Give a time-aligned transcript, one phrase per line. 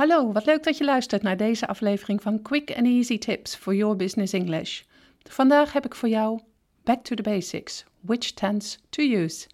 [0.00, 3.74] Hallo, wat leuk dat je luistert naar deze aflevering van Quick and Easy Tips for
[3.74, 4.82] Your Business English.
[5.22, 6.40] Vandaag heb ik voor jou
[6.84, 9.48] Back to the Basics, which tense to use.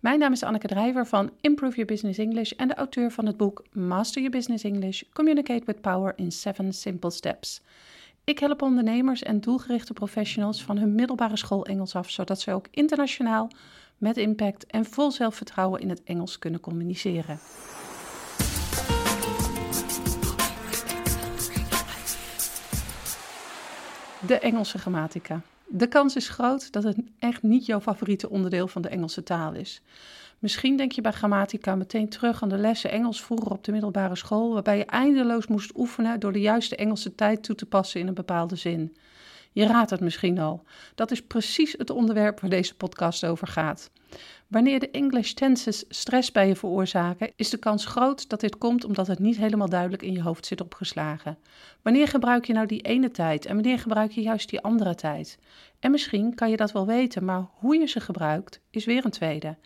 [0.00, 3.36] Mijn naam is Anneke Drijver van Improve Your Business English en de auteur van het
[3.36, 7.62] boek Master Your Business English: Communicate with Power in 7 Simple Steps.
[8.24, 12.66] Ik help ondernemers en doelgerichte professionals van hun middelbare school Engels af, zodat ze ook
[12.70, 13.50] internationaal
[13.98, 17.38] met impact en vol zelfvertrouwen in het Engels kunnen communiceren.
[24.26, 25.40] De Engelse grammatica.
[25.66, 29.52] De kans is groot dat het echt niet jouw favoriete onderdeel van de Engelse taal
[29.52, 29.82] is.
[30.38, 34.16] Misschien denk je bij grammatica meteen terug aan de lessen Engels vroeger op de middelbare
[34.16, 38.06] school, waarbij je eindeloos moest oefenen door de juiste Engelse tijd toe te passen in
[38.06, 38.96] een bepaalde zin.
[39.54, 40.62] Je raadt het misschien al.
[40.94, 43.90] Dat is precies het onderwerp waar deze podcast over gaat.
[44.48, 48.84] Wanneer de English tenses stress bij je veroorzaken, is de kans groot dat dit komt
[48.84, 51.38] omdat het niet helemaal duidelijk in je hoofd zit opgeslagen.
[51.82, 55.38] Wanneer gebruik je nou die ene tijd en wanneer gebruik je juist die andere tijd?
[55.80, 59.10] En misschien kan je dat wel weten, maar hoe je ze gebruikt is weer een
[59.10, 59.56] tweede.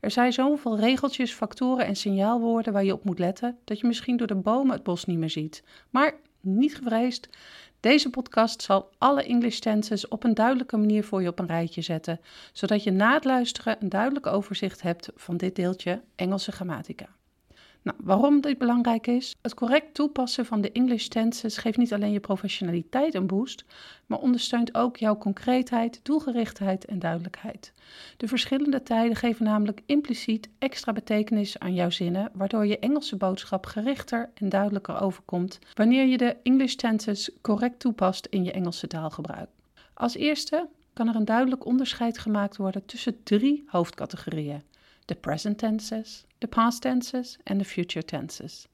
[0.00, 4.16] Er zijn zoveel regeltjes, factoren en signaalwoorden waar je op moet letten dat je misschien
[4.16, 5.62] door de bomen het bos niet meer ziet.
[5.90, 7.28] Maar niet gevreesd.
[7.80, 11.82] Deze podcast zal alle English tenses op een duidelijke manier voor je op een rijtje
[11.82, 12.20] zetten,
[12.52, 17.08] zodat je na het luisteren een duidelijk overzicht hebt van dit deeltje Engelse grammatica.
[17.88, 19.36] Nou, waarom dit belangrijk is?
[19.42, 23.64] Het correct toepassen van de English tenses geeft niet alleen je professionaliteit een boost,
[24.06, 27.72] maar ondersteunt ook jouw concreetheid, doelgerichtheid en duidelijkheid.
[28.16, 33.66] De verschillende tijden geven namelijk impliciet extra betekenis aan jouw zinnen, waardoor je Engelse boodschap
[33.66, 39.48] gerichter en duidelijker overkomt wanneer je de English tenses correct toepast in je Engelse taalgebruik.
[39.94, 44.62] Als eerste kan er een duidelijk onderscheid gemaakt worden tussen drie hoofdcategorieën:
[45.08, 48.66] de present tenses, de past tenses en de future tenses.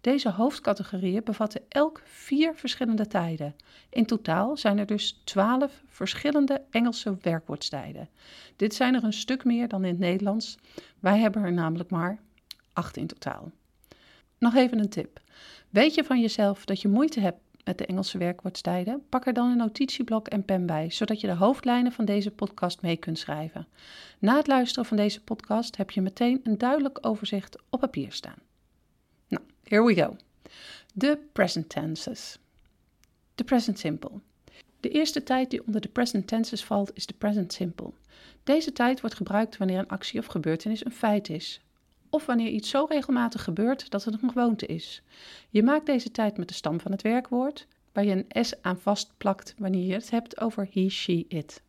[0.00, 3.56] Deze hoofdcategorieën bevatten elk vier verschillende tijden.
[3.90, 8.08] In totaal zijn er dus twaalf verschillende Engelse werkwoordstijden.
[8.56, 10.56] Dit zijn er een stuk meer dan in het Nederlands.
[10.98, 12.18] Wij hebben er namelijk maar
[12.72, 13.50] acht in totaal.
[14.38, 15.20] Nog even een tip.
[15.70, 19.50] Weet je van jezelf dat je moeite hebt met de Engelse werkwoordstijden, pak er dan
[19.50, 23.66] een notitieblok en pen bij, zodat je de hoofdlijnen van deze podcast mee kunt schrijven.
[24.18, 28.38] Na het luisteren van deze podcast heb je meteen een duidelijk overzicht op papier staan.
[29.28, 30.16] Nou, here we go.
[30.94, 32.38] De present tenses.
[33.34, 34.10] De present simple.
[34.80, 37.92] De eerste tijd die onder de present tenses valt is de present simple.
[38.44, 41.60] Deze tijd wordt gebruikt wanneer een actie of gebeurtenis een feit is,
[42.10, 45.02] of wanneer iets zo regelmatig gebeurt dat het een gewoonte is.
[45.50, 48.78] Je maakt deze tijd met de stam van het werkwoord, waar je een s aan
[48.78, 51.62] vastplakt wanneer je het hebt over he, she, it.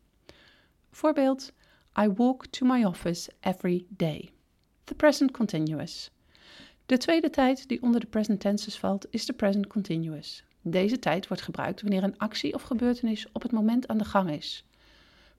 [0.90, 1.52] Voorbeeld:
[2.00, 4.30] I walk to my office every day.
[4.84, 6.10] The present continuous.
[6.86, 10.44] De tweede tijd die onder de present tenses valt is de present continuous.
[10.62, 14.30] Deze tijd wordt gebruikt wanneer een actie of gebeurtenis op het moment aan de gang
[14.30, 14.64] is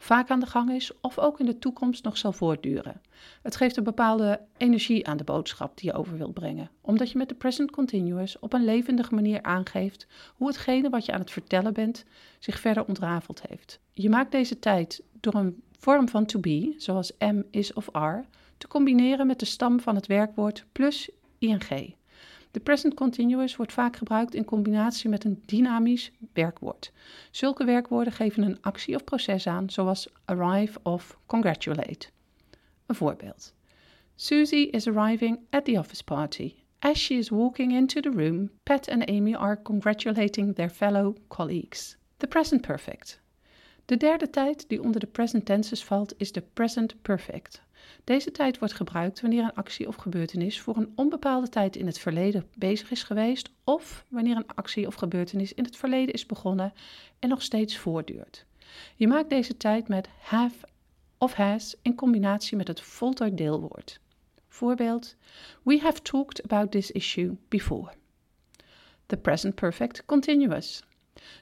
[0.01, 3.01] vaak aan de gang is of ook in de toekomst nog zal voortduren.
[3.41, 7.17] Het geeft een bepaalde energie aan de boodschap die je over wilt brengen, omdat je
[7.17, 11.31] met de present continuous op een levendige manier aangeeft hoe hetgene wat je aan het
[11.31, 12.05] vertellen bent
[12.39, 13.79] zich verder ontrafeld heeft.
[13.91, 18.23] Je maakt deze tijd door een vorm van to be, zoals am, is of are,
[18.57, 21.95] te combineren met de stam van het werkwoord plus ing.
[22.51, 26.91] De present continuous wordt vaak gebruikt in combinatie met een dynamisch werkwoord.
[27.31, 32.07] Zulke werkwoorden geven een actie of proces aan, zoals arrive of congratulate.
[32.85, 33.53] Een voorbeeld.
[34.15, 36.53] Susie is arriving at the office party.
[36.79, 41.97] As she is walking into the room, Pat and Amy are congratulating their fellow colleagues.
[42.17, 43.21] The present perfect.
[43.85, 47.61] De derde tijd die onder de present tenses valt is de present perfect.
[48.03, 51.99] Deze tijd wordt gebruikt wanneer een actie of gebeurtenis voor een onbepaalde tijd in het
[51.99, 56.73] verleden bezig is geweest of wanneer een actie of gebeurtenis in het verleden is begonnen
[57.19, 58.45] en nog steeds voortduurt.
[58.95, 60.67] Je maakt deze tijd met have
[61.17, 63.99] of has in combinatie met het voltooid deelwoord.
[64.47, 65.15] Voorbeeld:
[65.63, 67.91] We have talked about this issue before.
[69.05, 70.83] The present perfect continuous.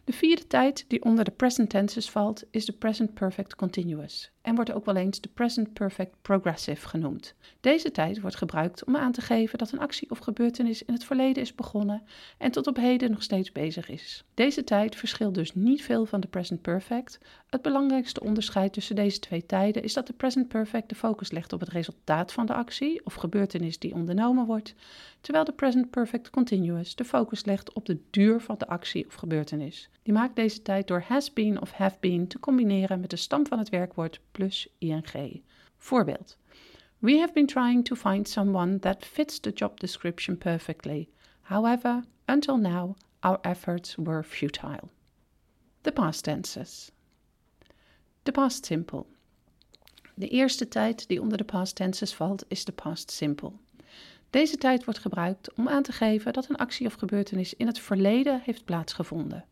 [0.04, 4.56] De vierde tijd die onder de present tenses valt is de present perfect continuous en
[4.56, 7.34] wordt ook wel eens de present perfect progressive genoemd.
[7.60, 11.04] Deze tijd wordt gebruikt om aan te geven dat een actie of gebeurtenis in het
[11.04, 12.02] verleden is begonnen
[12.38, 14.24] en tot op heden nog steeds bezig is.
[14.34, 17.20] Deze tijd verschilt dus niet veel van de present perfect.
[17.50, 21.54] Het belangrijkste onderscheid tussen deze twee tijden is dat de present perfect de focus legt
[21.54, 24.76] op het resultaat van de actie of gebeurtenis die ondernomen wordt,
[25.22, 29.14] terwijl de present perfect continuous de focus legt op de duur van de actie of
[29.14, 29.90] gebeurtenis.
[30.04, 33.48] Die maakt deze tijd door has been of have been te combineren met de stam
[33.48, 35.44] van het werkwoord plus ing.
[35.78, 36.38] Voorbeeld.
[37.00, 41.10] We have been trying to find someone that fits the job description perfectly.
[41.42, 44.90] However, until now, our efforts were futile.
[45.82, 46.92] The past tenses.
[48.24, 49.06] De past simple.
[50.14, 53.52] De eerste tijd die onder de past tenses valt is de past simple.
[54.30, 57.80] Deze tijd wordt gebruikt om aan te geven dat een actie of gebeurtenis in het
[57.80, 59.46] verleden heeft plaatsgevonden.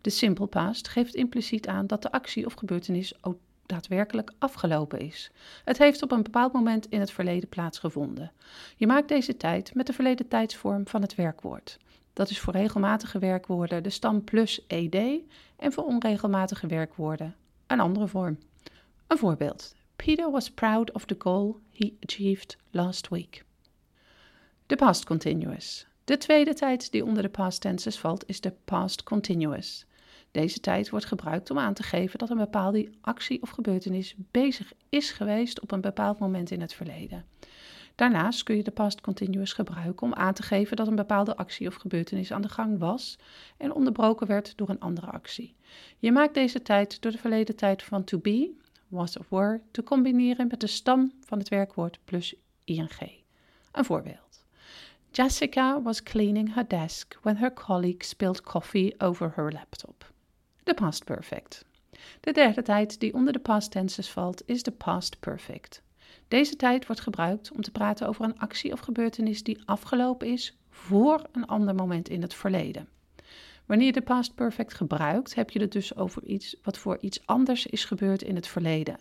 [0.00, 3.22] De simple past geeft impliciet aan dat de actie of gebeurtenis
[3.68, 5.30] daadwerkelijk afgelopen is.
[5.64, 8.32] Het heeft op een bepaald moment in het verleden plaatsgevonden.
[8.76, 11.78] Je maakt deze tijd met de verleden tijdsvorm van het werkwoord.
[12.12, 14.94] Dat is voor regelmatige werkwoorden de stam plus ed
[15.56, 17.34] en voor onregelmatige werkwoorden
[17.68, 18.38] een andere vorm.
[19.06, 19.74] Een voorbeeld.
[19.96, 23.44] Peter was proud of the goal he achieved last week.
[24.66, 25.86] De past continuous.
[26.04, 29.86] De tweede tijd die onder de past tenses valt is de past continuous.
[30.30, 34.72] Deze tijd wordt gebruikt om aan te geven dat een bepaalde actie of gebeurtenis bezig
[34.88, 37.24] is geweest op een bepaald moment in het verleden.
[37.94, 41.66] Daarnaast kun je de past continuous gebruiken om aan te geven dat een bepaalde actie
[41.66, 43.18] of gebeurtenis aan de gang was
[43.56, 45.56] en onderbroken werd door een andere actie.
[45.98, 48.50] Je maakt deze tijd door de verleden tijd van to be,
[48.88, 52.34] was of were, te combineren met de stam van het werkwoord plus
[52.64, 53.22] ing.
[53.72, 54.44] Een voorbeeld.
[55.10, 60.12] Jessica was cleaning her desk when her colleague spilled coffee over her laptop.
[60.68, 61.64] De past perfect.
[62.20, 65.82] De derde tijd die onder de past tenses valt is de past perfect.
[66.28, 70.56] Deze tijd wordt gebruikt om te praten over een actie of gebeurtenis die afgelopen is
[70.70, 72.88] voor een ander moment in het verleden.
[73.66, 77.26] Wanneer je de past perfect gebruikt, heb je het dus over iets wat voor iets
[77.26, 78.98] anders is gebeurd in het verleden.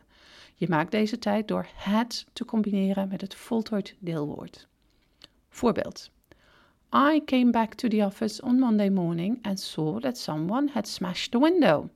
[0.56, 4.68] Je maakt deze tijd door had te combineren met het voltooid deelwoord.
[5.50, 6.10] Voorbeeld.
[6.94, 11.32] I came back to the office on Monday morning and saw that someone had smashed
[11.32, 11.90] the window.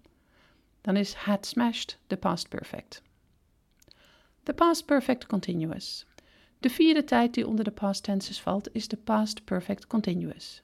[0.81, 3.01] Dan is had smashed de past perfect.
[4.43, 6.05] De past perfect continuous.
[6.59, 10.61] De vierde tijd die onder de past tenses valt is de past perfect continuous.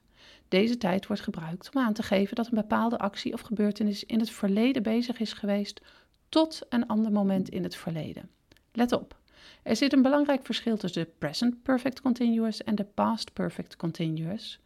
[0.47, 4.19] Deze tijd wordt gebruikt om aan te geven dat een bepaalde actie of gebeurtenis in
[4.19, 5.81] het verleden bezig is geweest
[6.29, 8.29] tot een ander moment in het verleden.
[8.71, 9.15] Let op,
[9.63, 14.59] er zit een belangrijk verschil tussen de present perfect continuous en de past perfect continuous.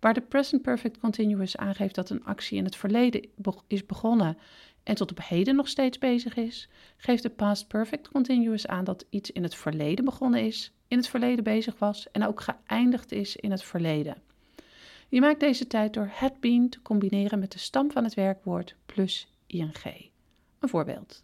[0.00, 3.26] Waar de present perfect continuous aangeeft dat een actie in het verleden
[3.66, 4.38] is begonnen
[4.82, 9.04] en tot op heden nog steeds bezig is, geeft de past perfect continuous aan dat
[9.10, 13.36] iets in het verleden begonnen is, in het verleden bezig was en ook geëindigd is
[13.36, 14.22] in het verleden.
[15.08, 18.74] Je maakt deze tijd door had been te combineren met de stam van het werkwoord
[18.86, 20.10] plus ing.
[20.58, 21.22] Een voorbeeld.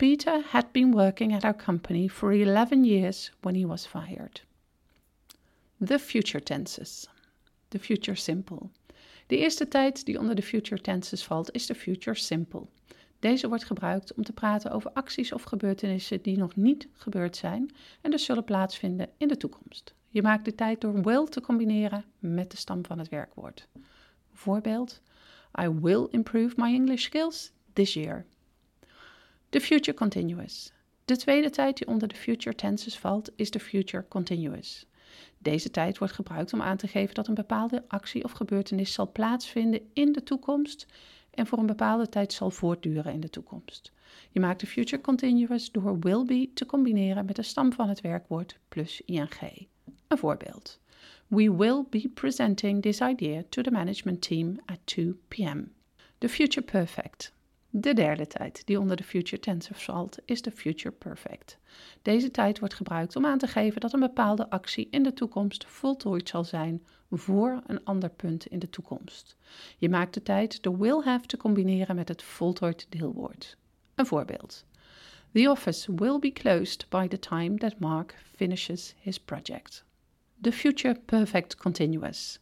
[0.00, 4.40] Peter had been working at our company for 11 years when he was fired.
[5.78, 7.08] The future tenses.
[7.68, 8.70] The future simple.
[9.26, 12.66] De eerste tijd die onder de future tenses valt is de future simple.
[13.18, 17.70] Deze wordt gebruikt om te praten over acties of gebeurtenissen die nog niet gebeurd zijn
[18.00, 19.94] en dus zullen plaatsvinden in de toekomst.
[20.08, 23.68] Je maakt de tijd door will te combineren met de stam van het werkwoord.
[24.32, 25.00] Voorbeeld:
[25.62, 28.26] I will improve my English skills this year.
[29.50, 30.72] The future continuous.
[31.04, 34.86] De tweede tijd die onder de future tenses valt is de future continuous.
[35.38, 39.12] Deze tijd wordt gebruikt om aan te geven dat een bepaalde actie of gebeurtenis zal
[39.12, 40.86] plaatsvinden in de toekomst
[41.30, 43.92] en voor een bepaalde tijd zal voortduren in de toekomst.
[44.30, 48.00] Je maakt de future continuous door will be te combineren met de stam van het
[48.00, 49.28] werkwoord plus ing.
[50.08, 50.80] Een voorbeeld.
[51.26, 55.62] We will be presenting this idea to the management team at 2 p.m.
[56.18, 57.32] The future perfect.
[57.72, 61.58] De derde tijd die onder de future tense valt is de future perfect.
[62.02, 65.66] Deze tijd wordt gebruikt om aan te geven dat een bepaalde actie in de toekomst
[65.66, 69.36] voltooid zal zijn voor een ander punt in de toekomst.
[69.78, 73.56] Je maakt de tijd door will have te combineren met het voltooid deelwoord.
[73.94, 74.64] Een voorbeeld.
[75.32, 79.84] The office will be closed by the time that Mark finishes his project.
[80.40, 82.40] The future perfect continuous.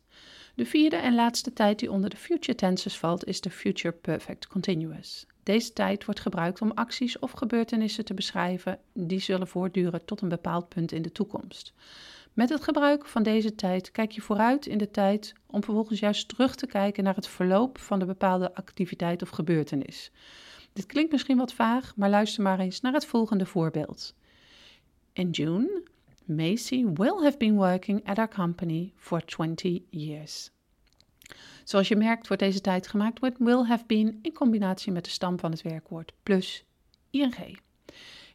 [0.58, 4.46] De vierde en laatste tijd die onder de future tenses valt is de future perfect
[4.46, 5.26] continuous.
[5.42, 10.28] Deze tijd wordt gebruikt om acties of gebeurtenissen te beschrijven die zullen voortduren tot een
[10.28, 11.72] bepaald punt in de toekomst.
[12.32, 16.28] Met het gebruik van deze tijd kijk je vooruit in de tijd om vervolgens juist
[16.28, 20.10] terug te kijken naar het verloop van de bepaalde activiteit of gebeurtenis.
[20.72, 24.14] Dit klinkt misschien wat vaag, maar luister maar eens naar het volgende voorbeeld.
[25.12, 25.82] In June,
[26.28, 30.50] Macy will have been working at our company for 20 years.
[31.64, 35.10] Zoals je merkt wordt deze tijd gemaakt met will have been in combinatie met de
[35.10, 36.64] stam van het werkwoord plus
[37.10, 37.60] ing.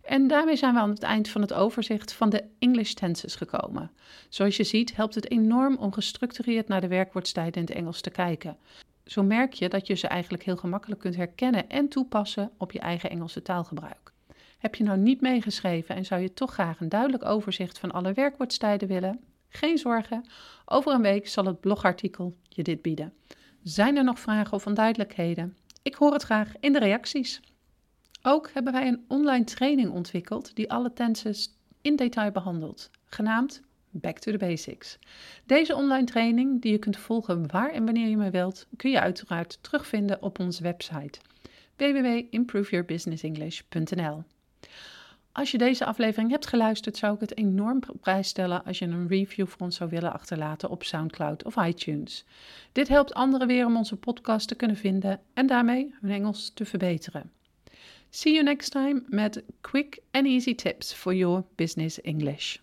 [0.02, 3.92] En daarmee zijn we aan het eind van het overzicht van de English tenses gekomen.
[4.30, 8.10] Zoals je ziet helpt het enorm om gestructureerd naar de werkwoordstijden in het Engels te
[8.10, 8.58] kijken.
[9.06, 12.80] Zo merk je dat je ze eigenlijk heel gemakkelijk kunt herkennen en toepassen op je
[12.80, 14.03] eigen Engelse taalgebruik.
[14.64, 18.14] Heb je nou niet meegeschreven en zou je toch graag een duidelijk overzicht van alle
[18.14, 19.20] werkwoordstijden willen?
[19.50, 20.26] Geen zorgen.
[20.66, 23.14] Over een week zal het blogartikel je dit bieden.
[23.64, 25.58] Zijn er nog vragen of onduidelijkheden?
[25.82, 27.42] Ik hoor het graag in de reacties.
[28.22, 34.20] Ook hebben wij een online training ontwikkeld die alle tenses in detail behandelt, genaamd Back
[34.20, 35.00] to the Basics.
[35.46, 39.00] Deze online training, die je kunt volgen waar en wanneer je maar wilt, kun je
[39.00, 41.20] uiteraard terugvinden op onze website
[41.78, 44.24] www.improveyourbusinessenglish.nl.
[45.34, 49.08] Als je deze aflevering hebt geluisterd, zou ik het enorm prijs stellen als je een
[49.08, 52.26] review voor ons zou willen achterlaten op SoundCloud of iTunes.
[52.72, 56.66] Dit helpt anderen weer om onze podcast te kunnen vinden en daarmee hun Engels te
[56.66, 57.32] verbeteren.
[58.10, 62.58] See you next time met quick and easy tips for your business English.